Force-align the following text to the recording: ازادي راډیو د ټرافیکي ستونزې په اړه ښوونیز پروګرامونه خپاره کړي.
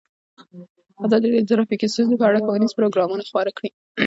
ازادي 1.05 1.25
راډیو 1.27 1.45
د 1.45 1.49
ټرافیکي 1.51 1.87
ستونزې 1.93 2.15
په 2.19 2.25
اړه 2.29 2.43
ښوونیز 2.45 2.71
پروګرامونه 2.79 3.23
خپاره 3.29 3.49
کړي. 3.57 3.69